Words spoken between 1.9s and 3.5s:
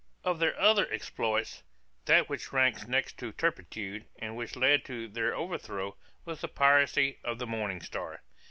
that which ranks next in